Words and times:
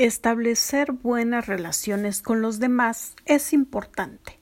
Establecer 0.00 0.92
buenas 0.92 1.46
relaciones 1.46 2.22
con 2.22 2.40
los 2.40 2.58
demás 2.58 3.16
es 3.26 3.52
importante. 3.52 4.38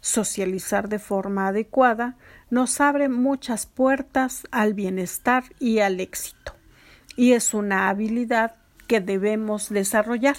Socializar 0.00 0.88
de 0.88 0.98
forma 0.98 1.48
adecuada 1.48 2.16
nos 2.48 2.80
abre 2.80 3.10
muchas 3.10 3.66
puertas 3.66 4.44
al 4.50 4.72
bienestar 4.72 5.44
y 5.60 5.80
al 5.80 6.00
éxito, 6.00 6.54
y 7.16 7.32
es 7.32 7.52
una 7.52 7.90
habilidad 7.90 8.56
que 8.86 9.02
debemos 9.02 9.68
desarrollar. 9.68 10.38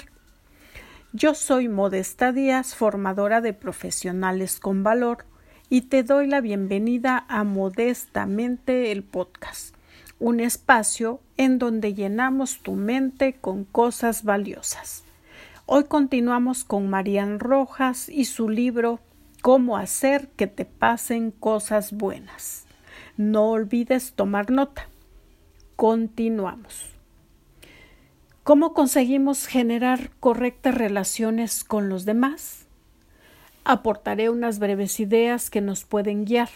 Yo 1.13 1.35
soy 1.35 1.69
Modesta 1.69 2.31
Díaz, 2.31 2.73
formadora 2.73 3.41
de 3.41 3.53
profesionales 3.53 4.59
con 4.59 4.81
valor, 4.81 5.27
y 5.69 5.81
te 5.81 6.01
doy 6.01 6.25
la 6.25 6.41
bienvenida 6.41 7.23
a 7.29 7.43
Modestamente 7.43 8.91
el 8.91 9.03
podcast 9.03 9.74
un 10.25 10.39
espacio 10.39 11.19
en 11.37 11.59
donde 11.59 11.93
llenamos 11.93 12.57
tu 12.57 12.73
mente 12.73 13.33
con 13.33 13.63
cosas 13.63 14.23
valiosas. 14.23 15.03
Hoy 15.67 15.83
continuamos 15.83 16.63
con 16.63 16.89
Marian 16.89 17.39
Rojas 17.39 18.09
y 18.09 18.25
su 18.25 18.49
libro 18.49 18.99
Cómo 19.43 19.77
hacer 19.77 20.29
que 20.29 20.47
te 20.47 20.65
pasen 20.65 21.29
cosas 21.29 21.93
buenas. 21.93 22.65
No 23.17 23.51
olvides 23.51 24.13
tomar 24.13 24.49
nota. 24.49 24.89
Continuamos. 25.75 26.87
¿Cómo 28.41 28.73
conseguimos 28.73 29.45
generar 29.45 30.09
correctas 30.19 30.73
relaciones 30.73 31.63
con 31.63 31.87
los 31.87 32.03
demás? 32.03 32.65
Aportaré 33.63 34.31
unas 34.31 34.57
breves 34.57 34.99
ideas 34.99 35.51
que 35.51 35.61
nos 35.61 35.83
pueden 35.83 36.25
guiar 36.25 36.49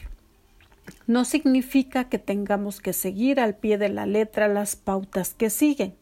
no 1.08 1.26
significa 1.26 2.10
que 2.10 2.20
tengamos 2.20 2.82
que 2.82 2.94
seguir 2.94 3.40
al 3.40 3.56
pie 3.56 3.78
de 3.78 3.90
la 3.90 4.06
letra 4.06 4.48
las 4.48 4.76
pautas 4.76 5.34
que 5.34 5.50
siguen, 5.50 5.96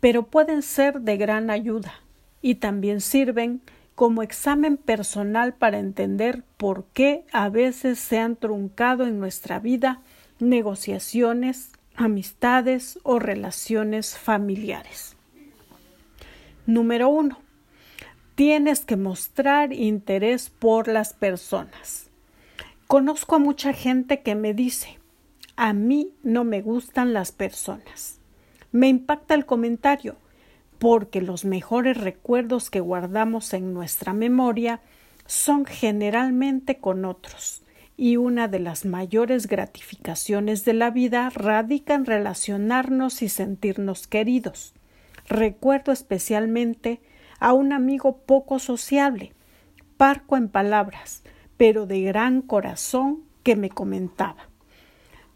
pero 0.00 0.24
pueden 0.24 0.62
ser 0.62 1.00
de 1.00 1.16
gran 1.16 1.50
ayuda 1.50 1.92
y 2.40 2.56
también 2.56 3.00
sirven 3.00 3.62
como 3.94 4.22
examen 4.22 4.76
personal 4.76 5.54
para 5.54 5.78
entender 5.78 6.42
por 6.56 6.84
qué 6.92 7.24
a 7.32 7.48
veces 7.48 7.98
se 7.98 8.18
han 8.18 8.36
truncado 8.36 9.06
en 9.06 9.20
nuestra 9.20 9.58
vida 9.58 10.00
negociaciones, 10.40 11.70
amistades 11.94 12.98
o 13.02 13.18
relaciones 13.18 14.16
familiares. 14.18 15.16
Número 16.66 17.08
uno. 17.08 17.38
Tienes 18.34 18.84
que 18.84 18.96
mostrar 18.96 19.72
interés 19.72 20.48
por 20.48 20.88
las 20.88 21.12
personas. 21.12 22.11
Conozco 22.92 23.36
a 23.36 23.38
mucha 23.38 23.72
gente 23.72 24.20
que 24.20 24.34
me 24.34 24.52
dice 24.52 24.98
a 25.56 25.72
mí 25.72 26.12
no 26.22 26.44
me 26.44 26.60
gustan 26.60 27.14
las 27.14 27.32
personas. 27.32 28.20
Me 28.70 28.88
impacta 28.88 29.32
el 29.32 29.46
comentario, 29.46 30.16
porque 30.78 31.22
los 31.22 31.46
mejores 31.46 31.96
recuerdos 31.96 32.68
que 32.68 32.80
guardamos 32.80 33.54
en 33.54 33.72
nuestra 33.72 34.12
memoria 34.12 34.82
son 35.24 35.64
generalmente 35.64 36.80
con 36.80 37.06
otros, 37.06 37.62
y 37.96 38.18
una 38.18 38.46
de 38.46 38.58
las 38.58 38.84
mayores 38.84 39.46
gratificaciones 39.46 40.66
de 40.66 40.74
la 40.74 40.90
vida 40.90 41.30
radica 41.30 41.94
en 41.94 42.04
relacionarnos 42.04 43.22
y 43.22 43.30
sentirnos 43.30 44.06
queridos. 44.06 44.74
Recuerdo 45.26 45.92
especialmente 45.92 47.00
a 47.40 47.54
un 47.54 47.72
amigo 47.72 48.18
poco 48.18 48.58
sociable, 48.58 49.32
parco 49.96 50.36
en 50.36 50.50
palabras, 50.50 51.22
pero 51.62 51.86
de 51.86 52.00
gran 52.00 52.42
corazón, 52.42 53.22
que 53.44 53.54
me 53.54 53.70
comentaba 53.70 54.48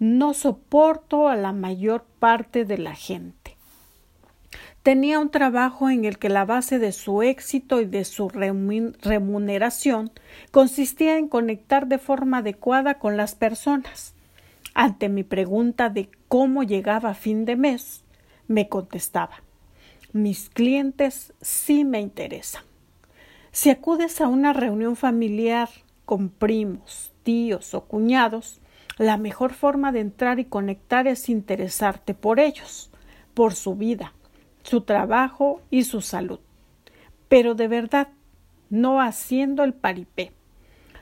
No 0.00 0.34
soporto 0.34 1.28
a 1.28 1.36
la 1.36 1.52
mayor 1.52 2.04
parte 2.18 2.64
de 2.64 2.78
la 2.78 2.96
gente. 2.96 3.56
Tenía 4.82 5.20
un 5.20 5.30
trabajo 5.30 5.88
en 5.88 6.04
el 6.04 6.18
que 6.18 6.28
la 6.28 6.44
base 6.44 6.80
de 6.80 6.90
su 6.90 7.22
éxito 7.22 7.80
y 7.80 7.84
de 7.84 8.04
su 8.04 8.28
remuneración 8.28 10.10
consistía 10.50 11.16
en 11.16 11.28
conectar 11.28 11.86
de 11.86 11.98
forma 11.98 12.38
adecuada 12.38 12.98
con 12.98 13.16
las 13.16 13.36
personas. 13.36 14.16
Ante 14.74 15.08
mi 15.08 15.22
pregunta 15.22 15.90
de 15.90 16.10
cómo 16.26 16.64
llegaba 16.64 17.10
a 17.10 17.14
fin 17.14 17.44
de 17.44 17.54
mes, 17.54 18.02
me 18.48 18.68
contestaba 18.68 19.44
Mis 20.12 20.50
clientes 20.50 21.34
sí 21.40 21.84
me 21.84 22.00
interesan. 22.00 22.64
Si 23.52 23.70
acudes 23.70 24.20
a 24.20 24.26
una 24.26 24.52
reunión 24.52 24.96
familiar 24.96 25.68
con 26.06 26.30
primos, 26.30 27.12
tíos 27.22 27.74
o 27.74 27.84
cuñados, 27.84 28.60
la 28.96 29.18
mejor 29.18 29.52
forma 29.52 29.92
de 29.92 30.00
entrar 30.00 30.38
y 30.38 30.46
conectar 30.46 31.06
es 31.06 31.28
interesarte 31.28 32.14
por 32.14 32.40
ellos, 32.40 32.90
por 33.34 33.54
su 33.54 33.74
vida, 33.74 34.14
su 34.62 34.80
trabajo 34.80 35.60
y 35.70 35.84
su 35.84 36.00
salud. 36.00 36.40
Pero 37.28 37.54
de 37.54 37.68
verdad, 37.68 38.08
no 38.70 39.02
haciendo 39.02 39.64
el 39.64 39.74
paripé, 39.74 40.32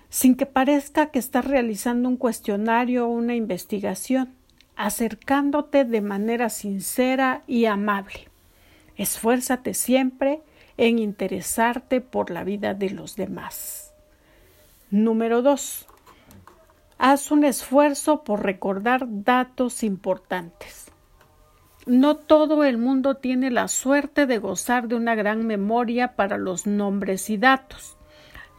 sin 0.09 0.35
que 0.35 0.47
parezca 0.47 1.11
que 1.11 1.19
estás 1.19 1.45
realizando 1.45 2.09
un 2.09 2.17
cuestionario 2.17 3.07
o 3.07 3.11
una 3.11 3.37
investigación, 3.37 4.35
acercándote 4.75 5.85
de 5.85 6.01
manera 6.01 6.49
sincera 6.49 7.43
y 7.47 7.67
amable. 7.67 8.29
Esfuérzate 8.97 9.75
siempre 9.75 10.41
en 10.77 10.99
interesarte 10.99 12.01
por 12.01 12.31
la 12.31 12.43
vida 12.43 12.75
de 12.75 12.91
los 12.91 13.17
demás. 13.17 13.84
Número 14.91 15.41
2. 15.41 15.87
Haz 16.99 17.31
un 17.31 17.45
esfuerzo 17.45 18.23
por 18.23 18.43
recordar 18.43 19.07
datos 19.09 19.83
importantes. 19.83 20.93
No 21.87 22.17
todo 22.17 22.65
el 22.65 22.77
mundo 22.79 23.17
tiene 23.17 23.51
la 23.51 23.69
suerte 23.69 24.27
de 24.27 24.39
gozar 24.39 24.87
de 24.87 24.95
una 24.95 25.15
gran 25.15 25.47
memoria 25.47 26.17
para 26.17 26.37
los 26.37 26.67
nombres 26.67 27.31
y 27.31 27.39
datos. 27.39 27.97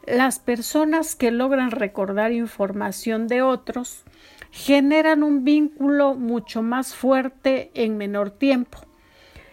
Las 0.08 0.40
personas 0.40 1.16
que 1.16 1.32
logran 1.32 1.72
recordar 1.72 2.32
información 2.32 3.28
de 3.28 3.42
otros 3.44 4.04
generan 4.52 5.24
un 5.24 5.44
vínculo 5.44 6.16
mucho 6.16 6.64
más 6.64 6.96
fuerte 6.96 7.72
en 7.76 7.98
menor 7.98 8.32
tiempo. 8.32 8.80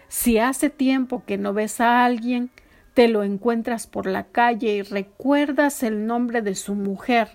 Si 0.07 0.39
hace 0.39 0.69
tiempo 0.69 1.23
que 1.25 1.37
no 1.37 1.53
ves 1.53 1.81
a 1.81 2.03
alguien, 2.03 2.51
te 2.93 3.07
lo 3.07 3.23
encuentras 3.23 3.87
por 3.87 4.05
la 4.05 4.25
calle 4.25 4.75
y 4.75 4.81
recuerdas 4.81 5.83
el 5.83 6.05
nombre 6.05 6.41
de 6.41 6.55
su 6.55 6.75
mujer 6.75 7.29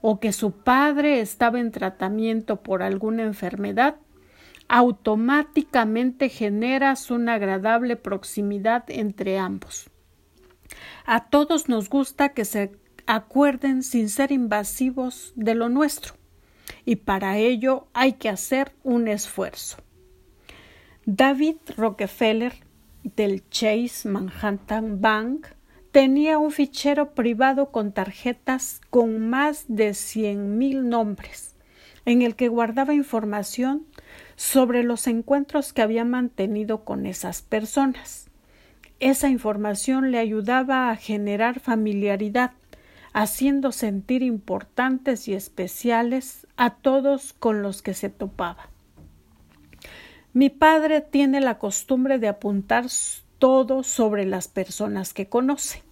o 0.00 0.20
que 0.20 0.32
su 0.32 0.52
padre 0.52 1.20
estaba 1.20 1.60
en 1.60 1.70
tratamiento 1.70 2.62
por 2.62 2.82
alguna 2.82 3.22
enfermedad, 3.22 3.96
automáticamente 4.68 6.28
generas 6.28 7.10
una 7.10 7.34
agradable 7.34 7.96
proximidad 7.96 8.84
entre 8.88 9.38
ambos. 9.38 9.90
A 11.06 11.28
todos 11.28 11.68
nos 11.68 11.88
gusta 11.88 12.30
que 12.30 12.44
se 12.44 12.72
acuerden 13.06 13.82
sin 13.82 14.08
ser 14.08 14.32
invasivos 14.32 15.32
de 15.36 15.54
lo 15.54 15.68
nuestro, 15.68 16.14
y 16.84 16.96
para 16.96 17.38
ello 17.38 17.86
hay 17.92 18.14
que 18.14 18.28
hacer 18.28 18.72
un 18.82 19.08
esfuerzo. 19.08 19.78
David 21.06 21.56
Rockefeller 21.76 22.63
del 23.04 23.48
Chase 23.50 24.08
Manhattan 24.08 25.00
Bank 25.00 25.46
tenía 25.92 26.38
un 26.38 26.50
fichero 26.50 27.14
privado 27.14 27.70
con 27.70 27.92
tarjetas 27.92 28.80
con 28.90 29.28
más 29.28 29.66
de 29.68 29.94
cien 29.94 30.58
mil 30.58 30.88
nombres, 30.88 31.54
en 32.06 32.22
el 32.22 32.34
que 32.34 32.48
guardaba 32.48 32.94
información 32.94 33.86
sobre 34.36 34.82
los 34.82 35.06
encuentros 35.06 35.72
que 35.72 35.82
había 35.82 36.04
mantenido 36.04 36.84
con 36.84 37.06
esas 37.06 37.42
personas. 37.42 38.28
Esa 39.00 39.28
información 39.28 40.10
le 40.10 40.18
ayudaba 40.18 40.90
a 40.90 40.96
generar 40.96 41.60
familiaridad, 41.60 42.52
haciendo 43.12 43.70
sentir 43.70 44.22
importantes 44.22 45.28
y 45.28 45.34
especiales 45.34 46.46
a 46.56 46.70
todos 46.70 47.34
con 47.34 47.62
los 47.62 47.82
que 47.82 47.94
se 47.94 48.08
topaba. 48.08 48.73
Mi 50.34 50.50
padre 50.50 51.00
tiene 51.00 51.40
la 51.40 51.58
costumbre 51.58 52.18
de 52.18 52.26
apuntar 52.26 52.86
todo 53.38 53.84
sobre 53.84 54.26
las 54.26 54.48
personas 54.48 55.14
que 55.14 55.28
conoce. 55.28 55.84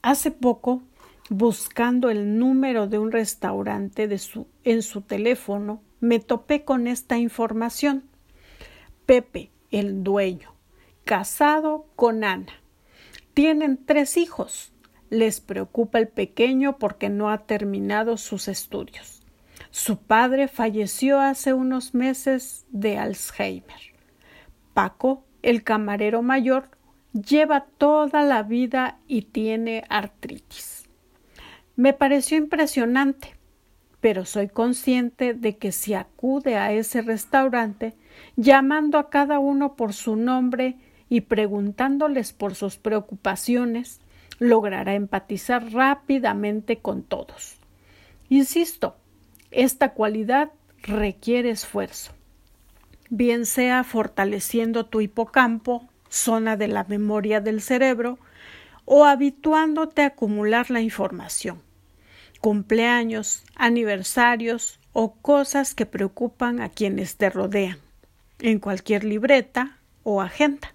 Hace 0.00 0.30
poco, 0.30 0.80
buscando 1.28 2.08
el 2.08 2.38
número 2.38 2.86
de 2.86 3.00
un 3.00 3.10
restaurante 3.10 4.08
en 4.62 4.82
su 4.82 5.00
teléfono, 5.00 5.82
me 5.98 6.20
topé 6.20 6.64
con 6.64 6.86
esta 6.86 7.18
información. 7.18 8.04
Pepe, 9.06 9.50
el 9.72 10.04
dueño, 10.04 10.54
casado 11.04 11.86
con 11.96 12.22
Ana. 12.22 12.52
Tienen 13.34 13.84
tres 13.84 14.16
hijos. 14.16 14.72
Les 15.10 15.40
preocupa 15.40 15.98
el 15.98 16.06
pequeño 16.06 16.78
porque 16.78 17.08
no 17.08 17.28
ha 17.28 17.38
terminado 17.38 18.18
sus 18.18 18.46
estudios. 18.46 19.23
Su 19.74 19.96
padre 19.96 20.46
falleció 20.46 21.18
hace 21.18 21.52
unos 21.52 21.94
meses 21.94 22.64
de 22.70 22.96
Alzheimer. 22.96 23.80
Paco, 24.72 25.24
el 25.42 25.64
camarero 25.64 26.22
mayor, 26.22 26.68
lleva 27.12 27.66
toda 27.76 28.22
la 28.22 28.44
vida 28.44 29.00
y 29.08 29.22
tiene 29.22 29.82
artritis. 29.88 30.88
Me 31.74 31.92
pareció 31.92 32.38
impresionante, 32.38 33.34
pero 34.00 34.24
soy 34.26 34.46
consciente 34.46 35.34
de 35.34 35.56
que 35.56 35.72
si 35.72 35.94
acude 35.94 36.56
a 36.56 36.70
ese 36.70 37.02
restaurante, 37.02 37.96
llamando 38.36 38.96
a 38.96 39.10
cada 39.10 39.40
uno 39.40 39.74
por 39.74 39.92
su 39.92 40.14
nombre 40.14 40.76
y 41.08 41.22
preguntándoles 41.22 42.32
por 42.32 42.54
sus 42.54 42.76
preocupaciones, 42.76 44.00
logrará 44.38 44.94
empatizar 44.94 45.72
rápidamente 45.72 46.76
con 46.78 47.02
todos. 47.02 47.56
Insisto, 48.28 48.98
esta 49.54 49.92
cualidad 49.92 50.50
requiere 50.82 51.50
esfuerzo, 51.50 52.12
bien 53.08 53.46
sea 53.46 53.84
fortaleciendo 53.84 54.86
tu 54.86 55.00
hipocampo, 55.00 55.88
zona 56.08 56.56
de 56.56 56.68
la 56.68 56.84
memoria 56.84 57.40
del 57.40 57.62
cerebro, 57.62 58.18
o 58.84 59.04
habituándote 59.04 60.02
a 60.02 60.06
acumular 60.06 60.70
la 60.70 60.80
información. 60.80 61.62
Cumpleaños, 62.40 63.44
aniversarios 63.54 64.78
o 64.92 65.14
cosas 65.14 65.74
que 65.74 65.86
preocupan 65.86 66.60
a 66.60 66.68
quienes 66.68 67.16
te 67.16 67.30
rodean, 67.30 67.78
en 68.40 68.58
cualquier 68.58 69.04
libreta 69.04 69.78
o 70.02 70.20
agenda. 70.20 70.74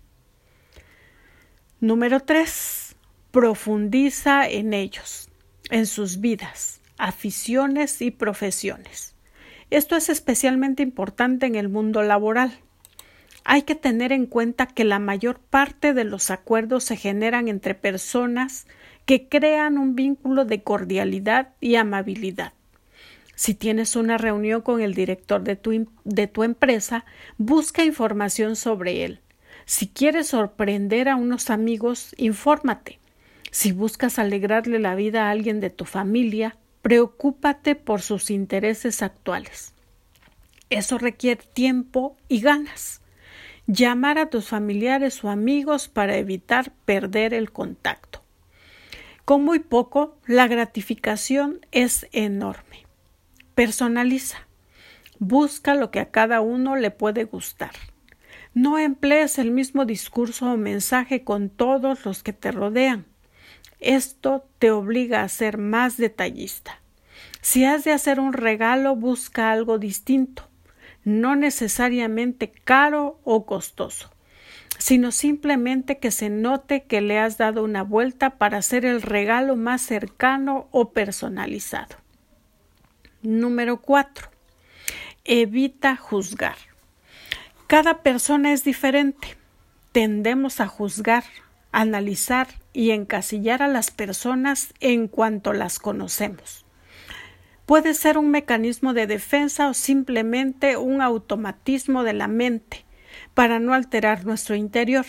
Número 1.81 2.21
3. 2.21 2.95
Profundiza 3.31 4.47
en 4.47 4.73
ellos, 4.73 5.29
en 5.69 5.85
sus 5.85 6.19
vidas, 6.19 6.78
aficiones 6.99 8.01
y 8.01 8.11
profesiones. 8.11 9.15
Esto 9.71 9.95
es 9.95 10.09
especialmente 10.09 10.83
importante 10.83 11.45
en 11.47 11.55
el 11.55 11.69
mundo 11.69 12.03
laboral. 12.03 12.59
Hay 13.45 13.63
que 13.63 13.75
tener 13.75 14.11
en 14.11 14.25
cuenta 14.25 14.67
que 14.67 14.83
la 14.83 14.99
mayor 14.99 15.39
parte 15.39 15.93
de 15.93 16.03
los 16.03 16.29
acuerdos 16.29 16.83
se 16.83 16.97
generan 16.97 17.47
entre 17.47 17.73
personas 17.73 18.67
que 19.05 19.27
crean 19.27 19.77
un 19.77 19.95
vínculo 19.95 20.45
de 20.45 20.61
cordialidad 20.61 21.53
y 21.61 21.75
amabilidad. 21.75 22.53
Si 23.33 23.53
tienes 23.53 23.95
una 23.95 24.17
reunión 24.17 24.61
con 24.61 24.81
el 24.81 24.93
director 24.93 25.41
de 25.41 25.55
tu, 25.55 25.89
de 26.03 26.27
tu 26.27 26.43
empresa, 26.43 27.05
busca 27.37 27.85
información 27.85 28.57
sobre 28.57 29.05
él. 29.05 29.21
Si 29.65 29.87
quieres 29.87 30.27
sorprender 30.27 31.07
a 31.07 31.15
unos 31.15 31.49
amigos, 31.49 32.13
infórmate. 32.17 32.99
Si 33.51 33.71
buscas 33.71 34.19
alegrarle 34.19 34.79
la 34.79 34.95
vida 34.95 35.27
a 35.27 35.31
alguien 35.31 35.59
de 35.61 35.69
tu 35.69 35.85
familia, 35.85 36.57
preocúpate 36.81 37.75
por 37.75 38.01
sus 38.01 38.29
intereses 38.29 39.01
actuales. 39.01 39.73
Eso 40.69 40.97
requiere 40.97 41.41
tiempo 41.53 42.15
y 42.27 42.41
ganas 42.41 43.01
llamar 43.71 44.17
a 44.17 44.31
tus 44.31 44.47
familiares 44.47 45.23
o 45.23 45.29
amigos 45.29 45.89
para 45.89 46.17
evitar 46.17 46.71
perder 46.85 47.35
el 47.35 47.51
contacto. 47.51 48.23
Con 49.25 49.43
muy 49.43 49.59
poco, 49.59 50.17
la 50.25 50.47
gratificación 50.47 51.59
es 51.71 52.07
enorme. 52.11 52.87
Personaliza. 53.53 54.47
Busca 55.19 55.75
lo 55.75 55.91
que 55.91 55.99
a 55.99 56.09
cada 56.09 56.41
uno 56.41 56.77
le 56.77 56.89
puede 56.89 57.25
gustar. 57.25 57.73
No 58.55 58.79
emplees 58.79 59.37
el 59.37 59.51
mismo 59.51 59.85
discurso 59.85 60.51
o 60.51 60.57
mensaje 60.57 61.23
con 61.23 61.49
todos 61.49 62.05
los 62.05 62.23
que 62.23 62.33
te 62.33 62.51
rodean. 62.51 63.05
Esto 63.79 64.45
te 64.59 64.71
obliga 64.71 65.23
a 65.23 65.29
ser 65.29 65.57
más 65.57 65.97
detallista. 65.97 66.79
Si 67.41 67.65
has 67.65 67.83
de 67.83 67.91
hacer 67.91 68.19
un 68.19 68.33
regalo, 68.33 68.95
busca 68.95 69.51
algo 69.51 69.79
distinto 69.79 70.49
no 71.03 71.35
necesariamente 71.35 72.51
caro 72.51 73.19
o 73.23 73.45
costoso, 73.45 74.11
sino 74.77 75.11
simplemente 75.11 75.97
que 75.97 76.11
se 76.11 76.29
note 76.29 76.83
que 76.83 77.01
le 77.01 77.19
has 77.19 77.37
dado 77.37 77.63
una 77.63 77.83
vuelta 77.83 78.37
para 78.37 78.57
hacer 78.57 78.85
el 78.85 79.01
regalo 79.01 79.55
más 79.55 79.81
cercano 79.81 80.67
o 80.71 80.91
personalizado. 80.91 81.95
Número 83.21 83.81
4. 83.81 84.29
Evita 85.25 85.95
juzgar. 85.95 86.57
Cada 87.67 88.01
persona 88.01 88.53
es 88.53 88.63
diferente. 88.63 89.35
Tendemos 89.91 90.59
a 90.59 90.67
juzgar, 90.67 91.23
analizar 91.71 92.47
y 92.79 92.91
encasillar 92.91 93.61
a 93.61 93.67
las 93.67 93.91
personas 93.91 94.73
en 94.79 95.09
cuanto 95.09 95.51
las 95.51 95.79
conocemos. 95.79 96.65
Puede 97.65 97.93
ser 97.93 98.17
un 98.17 98.31
mecanismo 98.31 98.93
de 98.93 99.05
defensa 99.05 99.67
o 99.67 99.73
simplemente 99.73 100.77
un 100.77 101.01
automatismo 101.01 102.05
de 102.05 102.13
la 102.13 102.29
mente 102.29 102.85
para 103.33 103.59
no 103.59 103.73
alterar 103.73 104.25
nuestro 104.25 104.55
interior. 104.55 105.05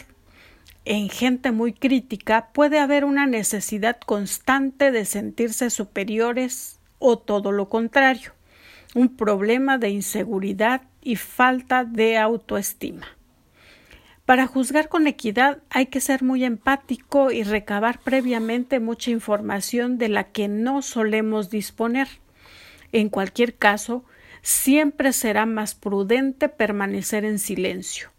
En 0.85 1.11
gente 1.11 1.53
muy 1.53 1.73
crítica 1.73 2.49
puede 2.53 2.81
haber 2.81 3.05
una 3.05 3.29
necesidad 3.29 4.01
constante 4.01 4.91
de 4.91 5.05
sentirse 5.05 5.71
superiores 5.71 6.81
o 6.99 7.21
todo 7.21 7.53
lo 7.53 7.69
contrario, 7.69 8.33
un 8.97 9.17
problema 9.17 9.79
de 9.79 9.91
inseguridad 9.91 10.83
y 11.03 11.15
falta 11.15 11.85
de 11.85 12.19
autoestima. 12.19 13.07
Para 14.31 14.47
juzgar 14.47 14.89
con 14.89 15.09
equidad 15.09 15.59
hay 15.71 15.87
que 15.87 16.01
ser 16.01 16.23
muy 16.23 16.45
empático 16.45 17.33
y 17.33 17.43
recabar 17.43 17.99
previamente 17.99 18.79
mucha 18.79 19.11
información 19.11 19.99
de 19.99 20.09
la 20.09 20.23
que 20.23 20.47
no 20.47 20.83
solemos 20.83 21.51
disponer. 21.51 22.07
En 22.93 23.09
cualquier 23.09 23.57
caso, 23.57 24.05
siempre 24.41 25.13
será 25.13 25.47
más 25.47 25.75
prudente 25.75 26.49
permanecer 26.49 27.25
en 27.25 27.41
silencio. 27.41 28.13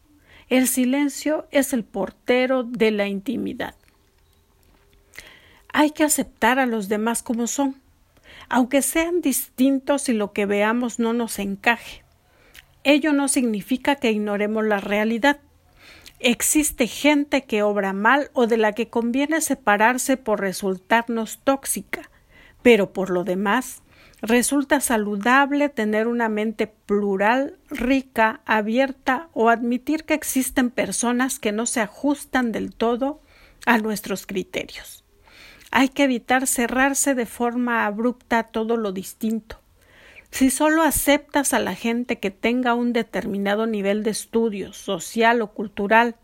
El 0.50 0.68
silencio 0.68 1.48
es 1.50 1.72
el 1.72 1.86
portero 1.86 2.64
de 2.64 2.92
la 2.92 3.08
intimidad. 3.08 3.76
Hay 5.72 5.92
que 5.92 6.04
aceptar 6.04 6.60
a 6.60 6.66
los 6.66 6.90
demás 6.90 7.24
como 7.24 7.48
son, 7.48 7.78
aunque 8.50 8.82
sean 8.82 9.22
distintos 9.22 10.10
y 10.10 10.14
lo 10.14 10.34
que 10.34 10.46
veamos 10.46 11.00
no 11.00 11.14
nos 11.14 11.40
encaje. 11.40 12.04
Ello 12.84 13.14
no 13.14 13.30
significa 13.30 13.96
que 13.96 14.12
ignoremos 14.12 14.66
la 14.66 14.82
realidad. 14.82 15.40
Existe 16.24 16.88
gente 16.88 17.46
que 17.46 17.64
obra 17.64 17.94
mal 17.94 18.30
o 18.34 18.48
de 18.48 18.58
la 18.58 18.74
que 18.74 18.90
conviene 18.90 19.42
separarse 19.42 20.18
por 20.18 20.40
resultarnos 20.40 21.40
tóxica, 21.44 22.10
pero 22.62 22.94
por 22.94 23.10
lo 23.10 23.24
demás, 23.24 23.82
Resulta 24.22 24.82
saludable 24.82 25.70
tener 25.70 26.08
una 26.08 26.30
mente 26.30 26.68
plural, 26.68 27.58
rica, 27.70 28.42
abierta 28.46 29.30
o 29.34 29.50
admitir 29.50 30.04
que 30.04 30.14
existen 30.14 30.70
personas 30.70 31.40
que 31.40 31.52
no 31.52 31.66
se 31.66 31.82
ajustan 31.82 32.52
del 32.52 32.76
todo 32.76 33.20
a 33.66 33.80
nuestros 33.80 34.28
criterios. 34.28 35.04
Hay 35.72 35.90
que 35.90 36.04
evitar 36.04 36.46
cerrarse 36.46 37.16
de 37.16 37.26
forma 37.26 37.88
abrupta 37.88 38.40
a 38.40 38.44
todo 38.44 38.78
lo 38.78 38.92
distinto. 38.92 39.61
Si 40.32 40.50
solo 40.50 40.82
aceptas 40.82 41.54
a 41.54 41.60
la 41.60 41.76
gente 41.76 42.20
que 42.20 42.32
tenga 42.32 42.74
un 42.74 42.94
determinado 42.94 43.68
nivel 43.68 44.02
de 44.04 44.12
estudio 44.12 44.72
social 44.72 45.42
o 45.42 45.52
cultural, 45.52 46.16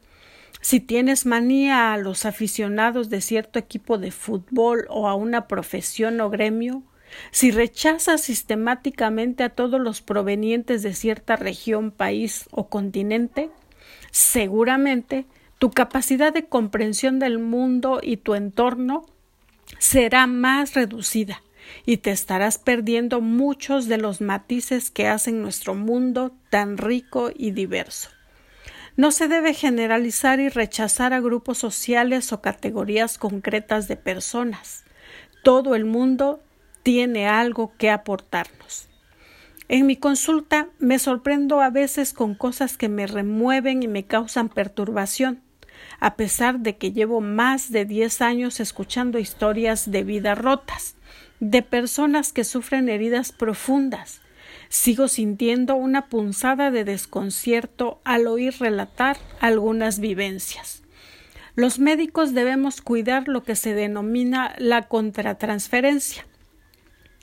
si 0.62 0.80
tienes 0.80 1.26
manía 1.26 1.94
a 1.94 1.98
los 1.98 2.26
aficionados 2.26 3.10
de 3.10 3.22
cierto 3.22 3.60
equipo 3.60 3.98
de 3.98 4.12
fútbol 4.12 4.88
o 4.90 5.08
a 5.08 5.16
una 5.16 5.48
profesión 5.48 6.20
o 6.22 6.30
gremio, 6.30 6.84
si 7.32 7.52
rechazas 7.52 8.22
sistemáticamente 8.22 9.44
a 9.44 9.50
todos 9.50 9.80
los 9.80 10.02
provenientes 10.02 10.84
de 10.84 10.94
cierta 10.94 11.36
región, 11.36 11.92
país 11.92 12.48
o 12.52 12.70
continente, 12.70 13.50
seguramente 14.12 15.26
tu 15.60 15.70
capacidad 15.72 16.34
de 16.34 16.46
comprensión 16.46 17.20
del 17.20 17.40
mundo 17.40 18.00
y 18.02 18.18
tu 18.18 18.36
entorno 18.36 19.06
será 19.80 20.28
más 20.28 20.74
reducida 20.76 21.42
y 21.86 21.98
te 21.98 22.12
estarás 22.12 22.58
perdiendo 22.58 23.22
muchos 23.22 23.88
de 23.88 23.98
los 23.98 24.22
matices 24.22 24.92
que 24.92 25.08
hacen 25.08 25.42
nuestro 25.42 25.76
mundo 25.76 26.34
tan 26.50 26.78
rico 26.78 27.32
y 27.36 27.52
diverso. 27.52 28.10
No 28.96 29.12
se 29.12 29.28
debe 29.28 29.54
generalizar 29.54 30.40
y 30.40 30.50
rechazar 30.50 31.14
a 31.14 31.20
grupos 31.20 31.60
sociales 31.60 32.34
o 32.34 32.42
categorías 32.42 33.18
concretas 33.18 33.88
de 33.88 33.96
personas. 33.96 34.86
Todo 35.44 35.76
el 35.76 35.86
mundo 35.86 36.42
tiene 36.82 37.28
algo 37.28 37.74
que 37.78 37.92
aportarnos. 37.92 38.90
En 39.70 39.86
mi 39.86 39.98
consulta 39.98 40.70
me 40.80 40.98
sorprendo 40.98 41.62
a 41.62 41.70
veces 41.70 42.14
con 42.14 42.34
cosas 42.34 42.78
que 42.78 42.88
me 42.88 43.06
remueven 43.06 43.84
y 43.84 43.88
me 43.88 44.06
causan 44.06 44.48
perturbación, 44.48 45.42
a 46.00 46.16
pesar 46.16 46.60
de 46.60 46.78
que 46.78 46.92
llevo 46.92 47.22
más 47.22 47.72
de 47.72 47.86
diez 47.86 48.22
años 48.22 48.60
escuchando 48.60 49.20
historias 49.20 49.92
de 49.92 50.04
vidas 50.04 50.38
rotas, 50.38 50.96
de 51.40 51.62
personas 51.62 52.34
que 52.34 52.44
sufren 52.44 52.90
heridas 52.90 53.32
profundas. 53.32 54.22
Sigo 54.70 55.08
sintiendo 55.08 55.76
una 55.76 56.08
punzada 56.08 56.72
de 56.72 56.84
desconcierto 56.84 58.02
al 58.04 58.28
oír 58.28 58.56
relatar 58.60 59.18
algunas 59.40 60.00
vivencias. 60.00 60.84
Los 61.56 61.80
médicos 61.80 62.34
debemos 62.34 62.82
cuidar 62.82 63.28
lo 63.28 63.44
que 63.44 63.56
se 63.56 63.74
denomina 63.74 64.56
la 64.58 64.84
contratransferencia 64.88 66.26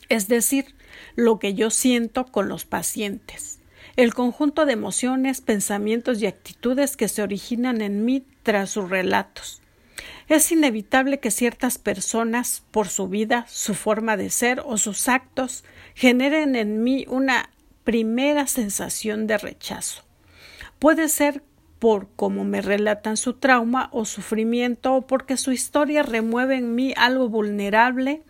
es 0.09 0.29
decir, 0.29 0.75
lo 1.17 1.39
que 1.39 1.55
yo 1.55 1.71
siento 1.71 2.27
con 2.27 2.49
los 2.49 2.65
pacientes, 2.65 3.59
el 3.97 4.15
conjunto 4.15 4.67
de 4.67 4.73
emociones, 4.73 5.41
pensamientos 5.41 6.21
y 6.21 6.27
actitudes 6.27 6.97
que 6.97 7.09
se 7.09 7.23
originan 7.23 7.81
en 7.81 8.05
mí 8.05 8.25
tras 8.43 8.71
sus 8.71 8.89
relatos. 8.91 9.61
Es 10.29 10.51
inevitable 10.51 11.21
que 11.21 11.31
ciertas 11.31 11.79
personas, 11.79 12.65
por 12.71 12.89
su 12.89 13.09
vida, 13.09 13.45
su 13.49 13.75
forma 13.75 14.17
de 14.17 14.31
ser 14.31 14.63
o 14.65 14.79
sus 14.79 15.09
actos, 15.09 15.65
generen 15.95 16.57
en 16.57 16.83
mí 16.83 17.05
una 17.09 17.51
primera 17.85 18.47
sensación 18.47 19.27
de 19.27 19.37
rechazo. 19.37 20.03
Puede 20.79 21.09
ser 21.09 21.43
por 21.79 22.09
cómo 22.17 22.45
me 22.45 22.63
relatan 22.63 23.19
su 23.19 23.35
trauma 23.35 23.91
o 23.93 24.07
sufrimiento 24.07 24.95
o 24.95 25.07
porque 25.07 25.37
su 25.37 25.53
historia 25.53 26.03
remueve 26.03 26.57
en 26.57 26.75
mí 26.75 26.95
algo 26.97 27.29
vulnerable 27.29 28.23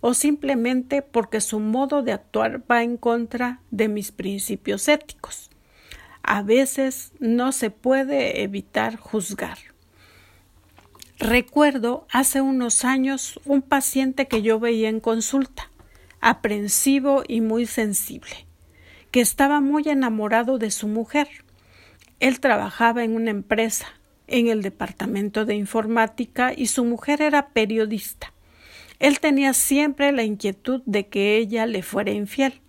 o 0.00 0.14
simplemente 0.14 1.02
porque 1.02 1.42
su 1.42 1.60
modo 1.60 2.02
de 2.02 2.12
actuar 2.12 2.62
va 2.70 2.82
en 2.82 2.96
contra 2.96 3.60
de 3.70 3.88
mis 3.88 4.12
principios 4.12 4.88
éticos. 4.88 5.50
A 6.22 6.42
veces 6.42 7.12
no 7.18 7.52
se 7.52 7.70
puede 7.70 8.42
evitar 8.42 8.96
juzgar. 8.96 9.71
Recuerdo 11.22 12.04
hace 12.10 12.40
unos 12.40 12.84
años 12.84 13.38
un 13.44 13.62
paciente 13.62 14.26
que 14.26 14.42
yo 14.42 14.58
veía 14.58 14.88
en 14.88 14.98
consulta, 14.98 15.70
aprensivo 16.20 17.22
y 17.28 17.40
muy 17.40 17.66
sensible, 17.66 18.44
que 19.12 19.20
estaba 19.20 19.60
muy 19.60 19.88
enamorado 19.88 20.58
de 20.58 20.72
su 20.72 20.88
mujer. 20.88 21.28
Él 22.18 22.40
trabajaba 22.40 23.04
en 23.04 23.14
una 23.14 23.30
empresa, 23.30 23.86
en 24.26 24.48
el 24.48 24.62
departamento 24.62 25.44
de 25.44 25.54
informática, 25.54 26.52
y 26.56 26.66
su 26.66 26.84
mujer 26.84 27.22
era 27.22 27.50
periodista. 27.50 28.32
Él 28.98 29.20
tenía 29.20 29.54
siempre 29.54 30.10
la 30.10 30.24
inquietud 30.24 30.82
de 30.86 31.06
que 31.06 31.36
ella 31.36 31.66
le 31.66 31.84
fuera 31.84 32.10
infiel, 32.10 32.60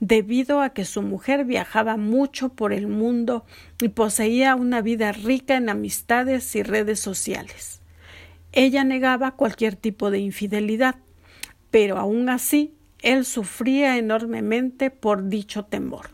debido 0.00 0.62
a 0.62 0.70
que 0.70 0.86
su 0.86 1.02
mujer 1.02 1.44
viajaba 1.44 1.98
mucho 1.98 2.48
por 2.48 2.72
el 2.72 2.86
mundo 2.86 3.44
y 3.82 3.88
poseía 3.88 4.54
una 4.54 4.80
vida 4.80 5.12
rica 5.12 5.56
en 5.56 5.68
amistades 5.68 6.56
y 6.56 6.62
redes 6.62 7.00
sociales. 7.00 7.82
Ella 8.52 8.84
negaba 8.84 9.32
cualquier 9.32 9.76
tipo 9.76 10.10
de 10.10 10.18
infidelidad, 10.18 10.96
pero 11.70 11.98
aún 11.98 12.28
así 12.28 12.74
él 13.02 13.24
sufría 13.24 13.96
enormemente 13.96 14.90
por 14.90 15.28
dicho 15.28 15.64
temor. 15.64 16.10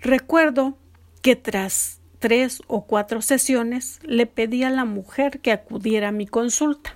Recuerdo 0.00 0.78
que 1.22 1.36
tras 1.36 2.00
tres 2.18 2.62
o 2.66 2.86
cuatro 2.86 3.22
sesiones 3.22 3.98
le 4.04 4.26
pedí 4.26 4.62
a 4.62 4.70
la 4.70 4.84
mujer 4.84 5.40
que 5.40 5.52
acudiera 5.52 6.08
a 6.08 6.12
mi 6.12 6.26
consulta. 6.26 6.94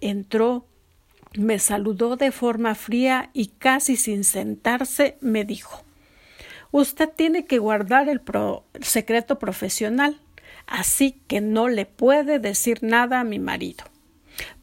Entró, 0.00 0.66
me 1.36 1.58
saludó 1.58 2.16
de 2.16 2.30
forma 2.30 2.74
fría 2.74 3.30
y 3.32 3.48
casi 3.48 3.96
sin 3.96 4.24
sentarse 4.24 5.16
me 5.20 5.44
dijo 5.44 5.82
Usted 6.70 7.08
tiene 7.08 7.46
que 7.46 7.58
guardar 7.58 8.08
el, 8.08 8.20
secreto 8.80 9.38
profesional 9.38 10.20
así 10.66 11.20
que 11.26 11.40
no 11.40 11.68
le 11.68 11.86
puede 11.86 12.38
decir 12.38 12.82
nada 12.82 13.20
a 13.20 13.24
mi 13.24 13.38
marido. 13.38 13.84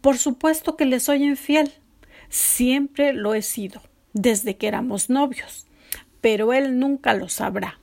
Por 0.01 0.17
supuesto 0.17 0.75
que 0.75 0.85
le 0.85 0.99
soy 0.99 1.23
infiel. 1.23 1.73
Siempre 2.29 3.13
lo 3.13 3.33
he 3.33 3.41
sido, 3.41 3.81
desde 4.13 4.57
que 4.57 4.67
éramos 4.67 5.09
novios, 5.09 5.67
pero 6.21 6.53
él 6.53 6.79
nunca 6.79 7.13
lo 7.13 7.29
sabrá. 7.29 7.79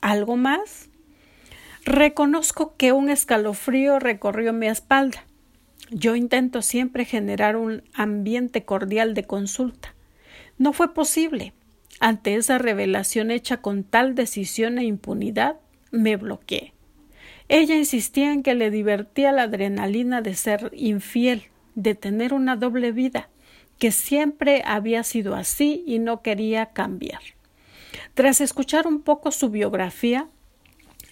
¿Algo 0.00 0.36
más? 0.36 0.88
Reconozco 1.84 2.76
que 2.76 2.92
un 2.92 3.08
escalofrío 3.08 3.98
recorrió 3.98 4.52
mi 4.52 4.66
espalda. 4.66 5.24
Yo 5.90 6.16
intento 6.16 6.60
siempre 6.60 7.04
generar 7.04 7.56
un 7.56 7.82
ambiente 7.94 8.64
cordial 8.64 9.14
de 9.14 9.24
consulta. 9.24 9.94
No 10.58 10.72
fue 10.72 10.92
posible. 10.92 11.54
Ante 12.00 12.34
esa 12.34 12.58
revelación 12.58 13.30
hecha 13.30 13.62
con 13.62 13.84
tal 13.84 14.14
decisión 14.14 14.78
e 14.78 14.84
impunidad, 14.84 15.56
me 15.90 16.16
bloqueé. 16.16 16.74
Ella 17.48 17.76
insistía 17.76 18.32
en 18.32 18.42
que 18.42 18.54
le 18.54 18.70
divertía 18.70 19.32
la 19.32 19.44
adrenalina 19.44 20.20
de 20.20 20.34
ser 20.34 20.70
infiel, 20.74 21.44
de 21.74 21.94
tener 21.94 22.34
una 22.34 22.56
doble 22.56 22.92
vida, 22.92 23.30
que 23.78 23.90
siempre 23.90 24.62
había 24.66 25.02
sido 25.02 25.34
así 25.34 25.82
y 25.86 25.98
no 25.98 26.20
quería 26.20 26.66
cambiar. 26.66 27.20
Tras 28.14 28.40
escuchar 28.40 28.86
un 28.86 29.00
poco 29.00 29.30
su 29.30 29.48
biografía, 29.48 30.28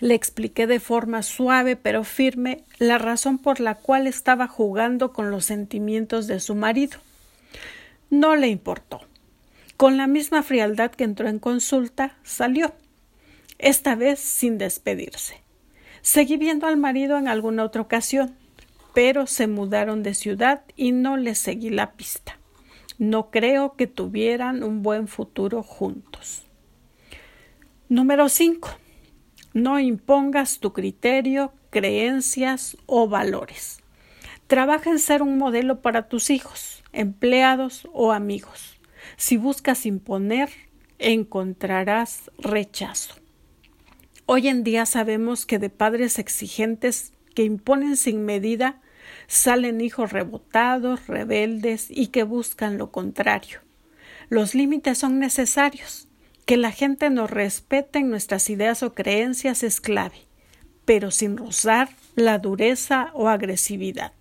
le 0.00 0.14
expliqué 0.14 0.66
de 0.66 0.80
forma 0.80 1.22
suave 1.22 1.76
pero 1.76 2.04
firme 2.04 2.64
la 2.78 2.98
razón 2.98 3.38
por 3.38 3.60
la 3.60 3.76
cual 3.76 4.06
estaba 4.06 4.46
jugando 4.46 5.12
con 5.12 5.30
los 5.30 5.46
sentimientos 5.46 6.26
de 6.26 6.40
su 6.40 6.54
marido. 6.54 6.98
No 8.10 8.36
le 8.36 8.48
importó. 8.48 9.00
Con 9.76 9.96
la 9.96 10.06
misma 10.06 10.42
frialdad 10.42 10.90
que 10.90 11.04
entró 11.04 11.28
en 11.28 11.38
consulta, 11.38 12.16
salió, 12.22 12.72
esta 13.58 13.94
vez 13.94 14.20
sin 14.20 14.58
despedirse. 14.58 15.45
Seguí 16.06 16.36
viendo 16.36 16.68
al 16.68 16.76
marido 16.76 17.18
en 17.18 17.26
alguna 17.26 17.64
otra 17.64 17.82
ocasión, 17.82 18.36
pero 18.94 19.26
se 19.26 19.48
mudaron 19.48 20.04
de 20.04 20.14
ciudad 20.14 20.62
y 20.76 20.92
no 20.92 21.16
le 21.16 21.34
seguí 21.34 21.68
la 21.68 21.94
pista. 21.94 22.38
No 22.96 23.32
creo 23.32 23.74
que 23.74 23.88
tuvieran 23.88 24.62
un 24.62 24.84
buen 24.84 25.08
futuro 25.08 25.64
juntos. 25.64 26.44
Número 27.88 28.28
5. 28.28 28.68
No 29.52 29.80
impongas 29.80 30.60
tu 30.60 30.72
criterio, 30.72 31.52
creencias 31.70 32.76
o 32.86 33.08
valores. 33.08 33.80
Trabaja 34.46 34.90
en 34.90 35.00
ser 35.00 35.22
un 35.22 35.38
modelo 35.38 35.82
para 35.82 36.06
tus 36.08 36.30
hijos, 36.30 36.84
empleados 36.92 37.88
o 37.92 38.12
amigos. 38.12 38.78
Si 39.16 39.36
buscas 39.36 39.84
imponer, 39.86 40.50
encontrarás 41.00 42.30
rechazo. 42.38 43.25
Hoy 44.28 44.48
en 44.48 44.64
día 44.64 44.86
sabemos 44.86 45.46
que 45.46 45.60
de 45.60 45.70
padres 45.70 46.18
exigentes 46.18 47.12
que 47.36 47.44
imponen 47.44 47.96
sin 47.96 48.24
medida 48.24 48.80
salen 49.28 49.80
hijos 49.80 50.10
rebotados, 50.10 51.06
rebeldes 51.06 51.86
y 51.90 52.08
que 52.08 52.24
buscan 52.24 52.76
lo 52.76 52.90
contrario. 52.90 53.60
Los 54.28 54.56
límites 54.56 54.98
son 54.98 55.20
necesarios. 55.20 56.08
Que 56.44 56.56
la 56.56 56.72
gente 56.72 57.08
nos 57.08 57.30
respete 57.30 58.00
en 58.00 58.10
nuestras 58.10 58.50
ideas 58.50 58.82
o 58.82 58.94
creencias 58.94 59.62
es 59.62 59.80
clave, 59.80 60.26
pero 60.84 61.12
sin 61.12 61.36
rozar 61.36 61.88
la 62.16 62.38
dureza 62.38 63.10
o 63.14 63.28
agresividad. 63.28 64.12